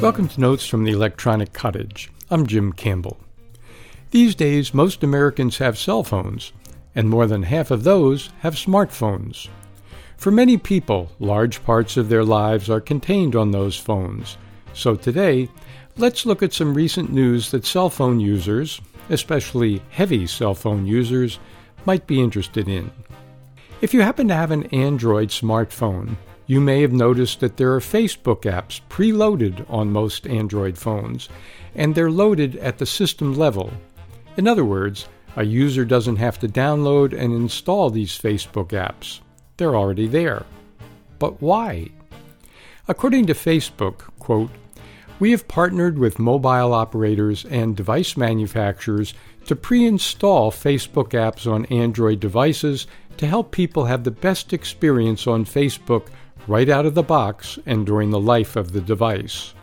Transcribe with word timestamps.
Welcome 0.00 0.28
to 0.28 0.40
Notes 0.40 0.66
from 0.66 0.84
the 0.84 0.92
Electronic 0.92 1.52
Cottage. 1.52 2.10
I'm 2.30 2.46
Jim 2.46 2.72
Campbell. 2.72 3.18
These 4.12 4.34
days, 4.34 4.72
most 4.72 5.04
Americans 5.04 5.58
have 5.58 5.76
cell 5.76 6.02
phones, 6.02 6.54
and 6.94 7.10
more 7.10 7.26
than 7.26 7.42
half 7.42 7.70
of 7.70 7.84
those 7.84 8.30
have 8.38 8.54
smartphones. 8.54 9.48
For 10.16 10.30
many 10.30 10.56
people, 10.56 11.12
large 11.18 11.62
parts 11.64 11.98
of 11.98 12.08
their 12.08 12.24
lives 12.24 12.70
are 12.70 12.80
contained 12.80 13.36
on 13.36 13.50
those 13.50 13.76
phones. 13.76 14.38
So 14.72 14.96
today, 14.96 15.50
let's 15.98 16.24
look 16.24 16.42
at 16.42 16.54
some 16.54 16.72
recent 16.72 17.12
news 17.12 17.50
that 17.50 17.66
cell 17.66 17.90
phone 17.90 18.20
users, 18.20 18.80
especially 19.10 19.82
heavy 19.90 20.26
cell 20.26 20.54
phone 20.54 20.86
users, 20.86 21.38
might 21.84 22.06
be 22.06 22.22
interested 22.22 22.68
in. 22.68 22.90
If 23.82 23.92
you 23.92 24.00
happen 24.00 24.28
to 24.28 24.34
have 24.34 24.50
an 24.50 24.64
Android 24.68 25.28
smartphone, 25.28 26.16
you 26.50 26.60
may 26.60 26.80
have 26.80 26.92
noticed 26.92 27.38
that 27.38 27.58
there 27.58 27.72
are 27.74 27.78
Facebook 27.78 28.40
apps 28.40 28.80
preloaded 28.90 29.64
on 29.70 29.92
most 29.92 30.26
Android 30.26 30.76
phones, 30.76 31.28
and 31.76 31.94
they're 31.94 32.10
loaded 32.10 32.56
at 32.56 32.78
the 32.78 32.86
system 32.86 33.34
level. 33.34 33.72
In 34.36 34.48
other 34.48 34.64
words, 34.64 35.06
a 35.36 35.44
user 35.44 35.84
doesn't 35.84 36.16
have 36.16 36.40
to 36.40 36.48
download 36.48 37.16
and 37.16 37.32
install 37.32 37.88
these 37.88 38.18
Facebook 38.18 38.70
apps. 38.70 39.20
They're 39.58 39.76
already 39.76 40.08
there. 40.08 40.44
But 41.20 41.40
why? 41.40 41.90
According 42.88 43.26
to 43.26 43.34
Facebook, 43.34 43.98
quote, 44.18 44.50
we 45.20 45.30
have 45.30 45.46
partnered 45.46 46.00
with 46.00 46.18
mobile 46.18 46.74
operators 46.74 47.44
and 47.44 47.76
device 47.76 48.16
manufacturers 48.16 49.14
to 49.46 49.54
pre 49.54 49.86
install 49.86 50.50
Facebook 50.50 51.10
apps 51.10 51.48
on 51.48 51.66
Android 51.66 52.18
devices 52.18 52.88
to 53.18 53.28
help 53.28 53.52
people 53.52 53.84
have 53.84 54.02
the 54.02 54.10
best 54.10 54.52
experience 54.52 55.28
on 55.28 55.44
Facebook 55.44 56.08
right 56.46 56.68
out 56.68 56.86
of 56.86 56.94
the 56.94 57.02
box 57.02 57.58
and 57.66 57.86
during 57.86 58.10
the 58.10 58.20
life 58.20 58.56
of 58.56 58.72
the 58.72 58.80
device. 58.80 59.54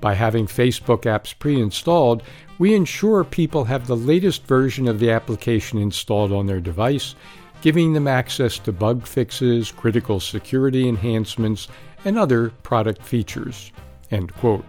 By 0.00 0.14
having 0.14 0.46
Facebook 0.46 1.02
apps 1.02 1.38
pre 1.38 1.60
installed, 1.60 2.22
we 2.58 2.74
ensure 2.74 3.24
people 3.24 3.64
have 3.64 3.86
the 3.86 3.96
latest 3.96 4.44
version 4.46 4.88
of 4.88 4.98
the 4.98 5.10
application 5.10 5.78
installed 5.78 6.32
on 6.32 6.46
their 6.46 6.60
device, 6.60 7.14
giving 7.62 7.92
them 7.92 8.06
access 8.06 8.58
to 8.60 8.72
bug 8.72 9.06
fixes, 9.06 9.72
critical 9.72 10.20
security 10.20 10.88
enhancements, 10.88 11.68
and 12.04 12.18
other 12.18 12.50
product 12.62 13.02
features. 13.02 13.72
End 14.10 14.32
quote. 14.34 14.64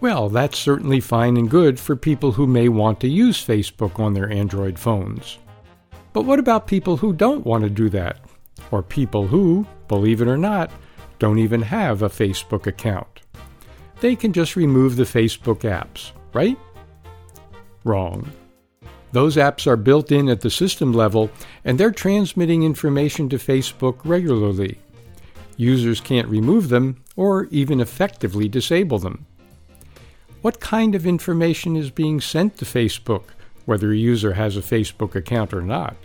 Well, 0.00 0.28
that's 0.28 0.58
certainly 0.58 1.00
fine 1.00 1.36
and 1.36 1.50
good 1.50 1.80
for 1.80 1.96
people 1.96 2.32
who 2.32 2.46
may 2.46 2.68
want 2.68 3.00
to 3.00 3.08
use 3.08 3.44
Facebook 3.44 3.98
on 3.98 4.14
their 4.14 4.30
Android 4.30 4.78
phones. 4.78 5.38
But 6.12 6.24
what 6.24 6.38
about 6.38 6.66
people 6.66 6.96
who 6.96 7.12
don't 7.12 7.46
want 7.46 7.64
to 7.64 7.70
do 7.70 7.88
that? 7.90 8.18
Or 8.70 8.82
people 8.82 9.26
who, 9.26 9.66
believe 9.88 10.20
it 10.20 10.28
or 10.28 10.36
not, 10.36 10.70
don't 11.18 11.38
even 11.38 11.62
have 11.62 12.02
a 12.02 12.08
Facebook 12.08 12.66
account. 12.66 13.20
They 14.00 14.16
can 14.16 14.32
just 14.32 14.56
remove 14.56 14.96
the 14.96 15.04
Facebook 15.04 15.60
apps, 15.60 16.12
right? 16.32 16.58
Wrong. 17.84 18.30
Those 19.12 19.36
apps 19.36 19.66
are 19.66 19.76
built 19.76 20.10
in 20.10 20.28
at 20.28 20.40
the 20.40 20.50
system 20.50 20.92
level 20.92 21.30
and 21.64 21.78
they're 21.78 21.92
transmitting 21.92 22.64
information 22.64 23.28
to 23.28 23.36
Facebook 23.36 24.00
regularly. 24.04 24.78
Users 25.56 26.00
can't 26.00 26.28
remove 26.28 26.68
them 26.68 27.02
or 27.14 27.44
even 27.52 27.80
effectively 27.80 28.48
disable 28.48 28.98
them. 28.98 29.26
What 30.42 30.60
kind 30.60 30.94
of 30.94 31.06
information 31.06 31.76
is 31.76 31.90
being 31.90 32.20
sent 32.20 32.58
to 32.58 32.64
Facebook, 32.64 33.22
whether 33.64 33.92
a 33.92 33.96
user 33.96 34.32
has 34.32 34.56
a 34.56 34.60
Facebook 34.60 35.14
account 35.14 35.54
or 35.54 35.62
not? 35.62 35.96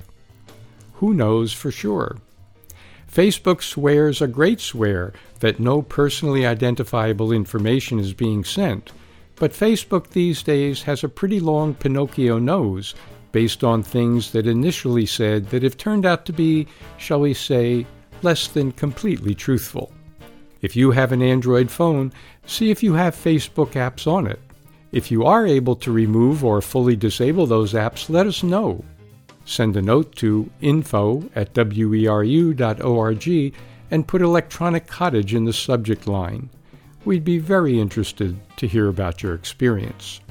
Who 0.94 1.14
knows 1.14 1.52
for 1.52 1.72
sure? 1.72 2.18
Facebook 3.12 3.64
swears 3.64 4.22
a 4.22 4.28
great 4.28 4.62
swear 4.62 5.14
that 5.40 5.60
no 5.60 5.82
personally 5.82 6.46
identifiable 6.46 7.32
information 7.32 8.00
is 8.00 8.14
being 8.14 8.44
sent, 8.44 8.92
but 9.36 9.52
Facebook 9.52 10.10
these 10.10 10.44
days 10.44 10.84
has 10.84 11.04
a 11.04 11.10
pretty 11.10 11.40
long 11.40 11.74
Pinocchio 11.74 12.38
nose 12.38 12.94
based 13.32 13.64
on 13.64 13.82
things 13.82 14.32
that 14.32 14.46
initially 14.46 15.06
said 15.06 15.50
that 15.50 15.64
have 15.64 15.78
turned 15.78 16.06
out 16.06 16.26
to 16.26 16.34
be, 16.34 16.68
shall 16.98 17.22
we 17.22 17.34
say, 17.34 17.86
less 18.22 18.48
than 18.48 18.72
completely 18.72 19.34
truthful. 19.34 19.92
If 20.62 20.76
you 20.76 20.92
have 20.92 21.12
an 21.12 21.22
Android 21.22 21.72
phone, 21.72 22.12
see 22.46 22.70
if 22.70 22.84
you 22.84 22.94
have 22.94 23.16
Facebook 23.16 23.72
apps 23.72 24.06
on 24.06 24.28
it. 24.28 24.40
If 24.92 25.10
you 25.10 25.24
are 25.26 25.48
able 25.48 25.76
to 25.78 25.92
remove 25.92 26.44
or 26.44 26.62
fully 26.62 26.96
disable 26.96 27.46
those 27.46 27.74
apps, 27.74 28.10
let 28.10 28.28
us 28.28 28.44
know 28.44 28.84
send 29.50 29.76
a 29.76 29.82
note 29.82 30.16
to 30.16 30.50
info 30.62 31.30
at 31.36 31.54
weru.org 31.54 33.28
and 33.92 34.08
put 34.08 34.22
Electronic 34.22 34.86
Cottage 34.86 35.34
in 35.34 35.46
the 35.46 35.54
subject 35.54 36.08
line. 36.08 36.50
We'd 37.04 37.24
be 37.24 37.40
very 37.40 37.80
interested 37.80 38.38
to 38.58 38.68
hear 38.68 38.88
about 38.88 39.24
your 39.24 39.34
experience. 39.34 40.22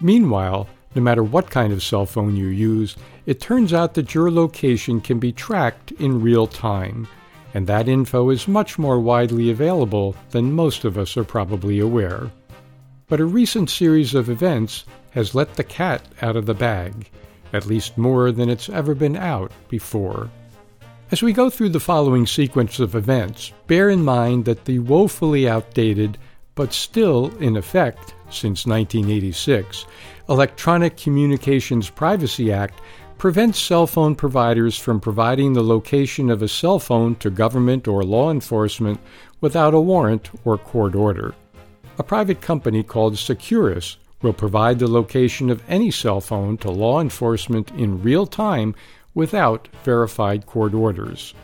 Meanwhile, 0.00 0.68
no 0.94 1.00
matter 1.00 1.22
what 1.22 1.50
kind 1.50 1.72
of 1.72 1.82
cell 1.82 2.04
phone 2.04 2.36
you 2.36 2.48
use, 2.48 2.96
it 3.24 3.40
turns 3.40 3.72
out 3.72 3.94
that 3.94 4.14
your 4.14 4.30
location 4.30 5.00
can 5.00 5.18
be 5.18 5.32
tracked 5.32 5.92
in 5.92 6.20
real 6.20 6.46
time, 6.46 7.08
and 7.54 7.66
that 7.66 7.88
info 7.88 8.28
is 8.28 8.46
much 8.46 8.78
more 8.78 9.00
widely 9.00 9.50
available 9.50 10.14
than 10.30 10.52
most 10.52 10.84
of 10.84 10.98
us 10.98 11.16
are 11.16 11.24
probably 11.24 11.78
aware. 11.78 12.30
But 13.06 13.20
a 13.20 13.24
recent 13.24 13.70
series 13.70 14.14
of 14.14 14.28
events 14.28 14.84
has 15.12 15.34
let 15.34 15.54
the 15.54 15.64
cat 15.64 16.02
out 16.20 16.36
of 16.36 16.46
the 16.46 16.54
bag 16.54 17.10
at 17.52 17.66
least 17.66 17.98
more 17.98 18.32
than 18.32 18.48
it's 18.48 18.68
ever 18.68 18.94
been 18.94 19.16
out 19.16 19.52
before. 19.68 20.30
As 21.10 21.22
we 21.22 21.32
go 21.32 21.50
through 21.50 21.68
the 21.68 21.80
following 21.80 22.26
sequence 22.26 22.78
of 22.78 22.94
events, 22.94 23.52
bear 23.66 23.90
in 23.90 24.02
mind 24.02 24.46
that 24.46 24.64
the 24.64 24.78
woefully 24.78 25.46
outdated, 25.46 26.16
but 26.54 26.72
still 26.72 27.36
in 27.36 27.56
effect 27.56 28.14
since 28.30 28.64
1986, 28.64 29.84
Electronic 30.28 30.96
Communications 30.96 31.90
Privacy 31.90 32.50
Act 32.50 32.80
prevents 33.18 33.58
cell 33.58 33.86
phone 33.86 34.14
providers 34.14 34.78
from 34.78 34.98
providing 34.98 35.52
the 35.52 35.62
location 35.62 36.30
of 36.30 36.42
a 36.42 36.48
cell 36.48 36.78
phone 36.78 37.14
to 37.16 37.30
government 37.30 37.86
or 37.86 38.02
law 38.02 38.30
enforcement 38.30 38.98
without 39.40 39.74
a 39.74 39.80
warrant 39.80 40.30
or 40.44 40.56
court 40.56 40.94
order. 40.94 41.34
A 41.98 42.02
private 42.02 42.40
company 42.40 42.82
called 42.82 43.18
Securus 43.18 43.98
will 44.22 44.32
provide 44.32 44.78
the 44.78 44.88
location 44.88 45.50
of 45.50 45.62
any 45.68 45.90
cell 45.90 46.20
phone 46.20 46.56
to 46.58 46.70
law 46.70 47.00
enforcement 47.00 47.70
in 47.72 48.02
real 48.02 48.26
time 48.26 48.74
without 49.14 49.68
verified 49.84 50.46
court 50.46 50.72
orders. 50.72 51.34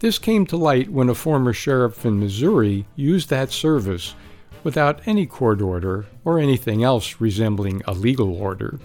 This 0.00 0.18
came 0.18 0.46
to 0.46 0.56
light 0.56 0.90
when 0.90 1.08
a 1.08 1.14
former 1.14 1.52
sheriff 1.52 2.04
in 2.04 2.20
Missouri 2.20 2.86
used 2.94 3.30
that 3.30 3.50
service 3.50 4.14
without 4.62 5.06
any 5.06 5.26
court 5.26 5.62
order 5.62 6.06
or 6.24 6.38
anything 6.38 6.84
else 6.84 7.20
resembling 7.20 7.82
a 7.86 7.92
legal 7.92 8.34
order 8.34 8.78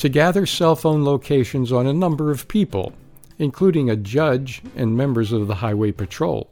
to 0.00 0.08
gather 0.08 0.46
cell 0.46 0.74
phone 0.74 1.04
locations 1.04 1.70
on 1.70 1.86
a 1.86 1.92
number 1.92 2.30
of 2.30 2.48
people, 2.48 2.94
including 3.38 3.90
a 3.90 3.96
judge 3.96 4.62
and 4.74 4.96
members 4.96 5.30
of 5.30 5.46
the 5.46 5.56
Highway 5.56 5.92
Patrol. 5.92 6.50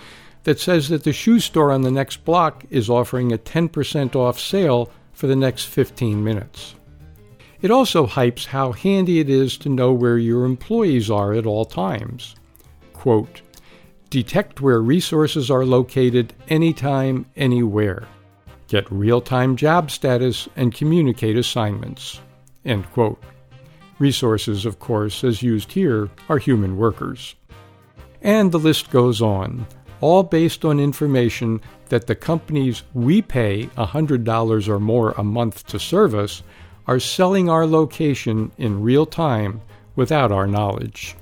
that 0.45 0.61
says 0.61 0.89
that 0.89 1.05
the 1.05 1.13
shoe 1.13 1.41
store 1.41 1.71
on 1.71 1.83
the 1.83 1.91
next 1.91 2.25
block 2.25 2.65
is 2.71 2.89
offering 2.89 3.33
a 3.33 3.39
10% 3.39 4.15
off 4.15 4.39
sale 4.39 4.91
for 5.13 5.27
the 5.27 5.37
next 5.37 5.65
15 5.65 6.23
minutes. 6.23 6.75
It 7.63 7.71
also 7.71 8.07
hypes 8.07 8.47
how 8.47 8.73
handy 8.73 9.21
it 9.21 9.29
is 9.29 9.59
to 9.59 9.69
know 9.69 9.93
where 9.93 10.19
your 10.19 10.45
employees 10.45 11.11
are 11.11 11.35
at 11.35 11.47
all 11.47 11.65
times. 11.65 12.35
Quote, 12.95 13.43
detect 14.09 14.61
where 14.61 14.81
resources 14.81 15.51
are 15.51 15.65
located 15.65 16.33
anytime, 16.49 17.27
anywhere. 17.37 18.09
Get 18.69 18.91
real 18.91 19.21
time 19.21 19.57
job 19.57 19.91
status 19.91 20.49
and 20.57 20.75
communicate 20.75 21.37
assignments. 21.37 22.21
End 22.65 22.91
quote. 22.93 23.23
Resources, 23.99 24.65
of 24.65 24.79
course, 24.79 25.23
as 25.23 25.43
used 25.43 25.73
here, 25.73 26.09
are 26.29 26.39
human 26.39 26.79
workers. 26.79 27.35
And 28.23 28.53
the 28.53 28.59
list 28.59 28.91
goes 28.91 29.21
on 29.21 29.67
all 30.01 30.23
based 30.23 30.65
on 30.65 30.81
information 30.81 31.61
that 31.89 32.07
the 32.07 32.15
companies 32.15 32.83
we 32.95 33.23
pay 33.23 33.67
$100 33.77 34.69
or 34.69 34.81
more 34.81 35.13
a 35.13 35.25
month 35.25 35.67
to 35.67 35.79
service 35.79 36.43
are 36.91 36.99
selling 36.99 37.49
our 37.49 37.69
location 37.69 38.51
in 38.59 38.83
real 38.83 39.07
time 39.07 39.61
without 39.95 40.33
our 40.33 40.49
knowledge. 40.49 41.15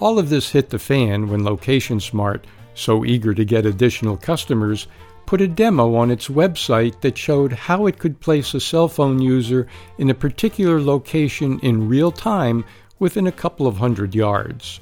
All 0.00 0.18
of 0.18 0.28
this 0.28 0.50
hit 0.50 0.68
the 0.68 0.78
fan 0.78 1.28
when 1.28 1.44
Location 1.44 1.98
Smart, 1.98 2.46
so 2.74 3.02
eager 3.02 3.32
to 3.32 3.42
get 3.42 3.64
additional 3.64 4.18
customers, 4.18 4.86
put 5.24 5.40
a 5.40 5.48
demo 5.48 5.94
on 5.94 6.10
its 6.10 6.28
website 6.28 7.00
that 7.00 7.16
showed 7.16 7.54
how 7.54 7.86
it 7.86 7.98
could 7.98 8.20
place 8.20 8.52
a 8.52 8.60
cell 8.60 8.86
phone 8.86 9.18
user 9.18 9.66
in 9.96 10.10
a 10.10 10.14
particular 10.14 10.78
location 10.78 11.58
in 11.60 11.88
real 11.88 12.12
time 12.12 12.62
within 12.98 13.26
a 13.26 13.32
couple 13.32 13.66
of 13.66 13.78
hundred 13.78 14.14
yards. 14.14 14.80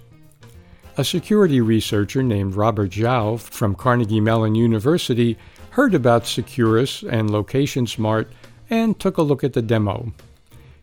A 0.97 1.05
security 1.05 1.61
researcher 1.61 2.25
named 2.25 2.57
Robert 2.57 2.91
Zhao 2.91 3.39
from 3.39 3.77
Carnegie 3.77 4.21
Mellon 4.21 4.57
University 4.57 5.39
heard 5.71 5.95
about 5.95 6.27
Securus 6.27 7.05
and 7.05 7.31
LocationSmart 7.31 8.27
and 8.75 8.99
took 8.99 9.17
a 9.17 9.23
look 9.23 9.45
at 9.45 9.53
the 9.53 9.63
demo. 9.63 10.13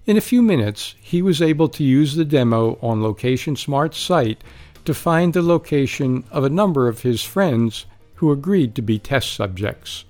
In 0.06 0.18
a 0.18 0.22
few 0.22 0.42
minutes, 0.42 0.96
he 1.00 1.22
was 1.22 1.42
able 1.42 1.70
to 1.70 1.84
use 1.84 2.16
the 2.16 2.26
demo 2.26 2.80
on 2.82 3.04
Location 3.04 3.56
Smart's 3.56 4.00
site 4.00 4.44
to 4.86 4.94
find 4.94 5.34
the 5.34 5.42
location 5.42 6.24
of 6.32 6.44
a 6.44 6.50
number 6.50 6.88
of 6.88 7.02
his 7.02 7.24
friends 7.24 7.86
who 8.16 8.32
agreed 8.32 8.74
to 8.76 8.82
be 8.82 8.98
test 8.98 9.34
subjects. 9.34 10.06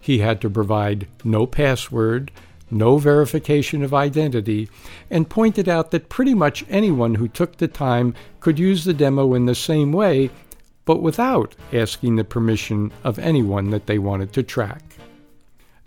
He 0.00 0.18
had 0.18 0.40
to 0.42 0.50
provide 0.50 1.08
no 1.24 1.46
password, 1.46 2.30
no 2.70 2.98
verification 2.98 3.82
of 3.82 3.94
identity, 3.94 4.68
and 5.10 5.28
pointed 5.28 5.68
out 5.68 5.90
that 5.90 6.08
pretty 6.08 6.34
much 6.34 6.64
anyone 6.68 7.14
who 7.14 7.28
took 7.28 7.56
the 7.56 7.68
time 7.68 8.14
could 8.40 8.58
use 8.58 8.84
the 8.84 8.94
demo 8.94 9.34
in 9.34 9.46
the 9.46 9.54
same 9.54 9.92
way, 9.92 10.30
but 10.84 11.02
without 11.02 11.54
asking 11.72 12.16
the 12.16 12.24
permission 12.24 12.92
of 13.02 13.18
anyone 13.18 13.70
that 13.70 13.86
they 13.86 13.98
wanted 13.98 14.32
to 14.32 14.42
track. 14.42 14.82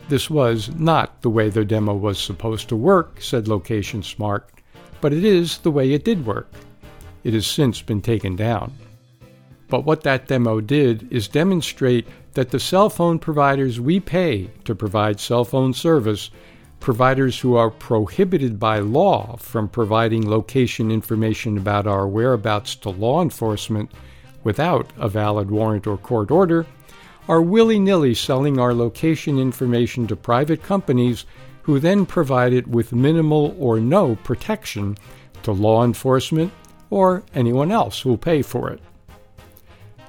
This 0.10 0.30
was 0.30 0.70
not 0.76 1.22
the 1.22 1.30
way 1.30 1.50
the 1.50 1.66
demo 1.66 1.94
was 1.94 2.18
supposed 2.18 2.70
to 2.70 2.78
work, 2.78 3.22
said 3.22 3.48
Location 3.48 4.02
Smart, 4.02 4.50
but 5.02 5.12
it 5.12 5.26
is 5.26 5.58
the 5.58 5.72
way 5.72 5.92
it 5.92 6.06
did 6.06 6.26
work. 6.26 6.50
It 7.26 7.34
has 7.34 7.46
since 7.46 7.82
been 7.82 8.02
taken 8.02 8.38
down. 8.38 8.74
But 9.68 9.84
what 9.84 10.04
that 10.04 10.28
demo 10.28 10.62
did 10.62 11.12
is 11.12 11.28
demonstrate 11.28 12.08
that 12.34 12.52
the 12.52 12.60
cell 12.60 12.90
phone 12.90 13.20
providers 13.20 13.82
we 13.82 14.00
pay 14.00 14.50
to 14.64 14.74
provide 14.74 15.20
cell 15.20 15.44
phone 15.44 15.74
service 15.74 16.32
providers 16.80 17.40
who 17.40 17.56
are 17.56 17.72
prohibited 17.72 18.60
by 18.60 18.80
law 18.80 19.36
from 19.38 19.68
providing 19.68 20.30
location 20.30 20.90
information 20.90 21.58
about 21.58 21.86
our 21.86 22.08
whereabouts 22.08 22.76
to 22.76 22.90
law 22.90 23.22
enforcement 23.22 23.92
without 24.44 24.90
a 24.98 25.10
valid 25.10 25.52
warrant 25.52 25.86
or 25.86 25.98
court 25.98 26.32
order 26.32 26.66
are 27.28 27.42
willy 27.42 27.80
nilly 27.80 28.14
selling 28.14 28.60
our 28.60 28.74
location 28.74 29.38
information 29.38 30.08
to 30.08 30.16
private 30.16 30.64
companies 30.64 31.26
who 31.64 31.80
then 31.80 32.06
provide 32.06 32.54
it 32.54 32.68
with 32.68 32.94
minimal 32.94 33.56
or 33.60 33.80
no 33.80 34.16
protection 34.18 34.98
to 35.44 35.52
law 35.52 35.84
enforcement 35.84 36.52
or 36.90 37.24
anyone 37.34 37.72
else 37.72 38.00
who 38.00 38.10
will 38.10 38.18
pay 38.18 38.42
for 38.42 38.70
it. 38.70 38.82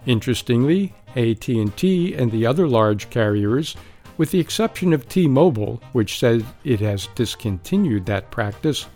Interestingly, 0.06 0.94
AT&T 1.16 2.14
and 2.14 2.30
the 2.30 2.46
other 2.46 2.68
large 2.68 3.10
carriers 3.10 3.76
with 4.18 4.32
the 4.32 4.40
exception 4.40 4.92
of 4.92 5.08
T 5.08 5.28
Mobile, 5.28 5.80
which 5.92 6.18
says 6.18 6.42
it 6.64 6.80
has 6.80 7.08
discontinued 7.14 8.04
that 8.06 8.30
practice, 8.30 8.86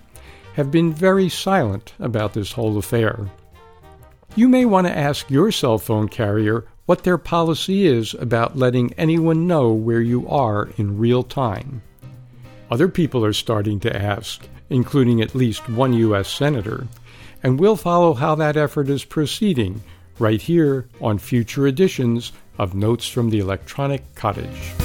have 0.55 0.71
been 0.71 0.93
very 0.93 1.29
silent 1.29 1.95
about 2.01 2.35
this 2.35 2.53
whole 2.53 2.77
affair. 2.77 3.31
You 4.35 4.49
may 4.49 4.65
want 4.65 4.87
to 4.89 4.97
ask 4.97 5.31
your 5.31 5.53
cell 5.53 5.79
phone 5.79 6.09
carrier 6.09 6.67
what 6.87 7.05
their 7.05 7.19
policy 7.19 7.87
is 7.87 8.15
about 8.15 8.57
letting 8.57 8.93
anyone 8.95 9.47
know 9.47 9.73
where 9.73 10.01
you 10.01 10.29
are 10.29 10.71
in 10.77 10.99
real 10.99 11.23
time. 11.23 11.83
Other 12.71 12.89
people 12.89 13.25
are 13.25 13.33
starting 13.33 13.79
to 13.81 13.97
ask, 13.97 14.47
including 14.71 15.21
at 15.21 15.35
least 15.35 15.69
one 15.69 15.93
U.S. 15.93 16.29
Senator, 16.29 16.87
and 17.43 17.59
we'll 17.61 17.77
follow 17.77 18.15
how 18.15 18.35
that 18.37 18.57
effort 18.57 18.89
is 18.89 19.05
proceeding 19.05 19.83
right 20.19 20.41
here 20.41 20.89
on 21.01 21.19
future 21.19 21.67
editions 21.67 22.33
of 22.59 22.75
Notes 22.75 23.09
from 23.09 23.31
the 23.31 23.39
Electronic 23.39 24.15
Cottage. 24.15 24.82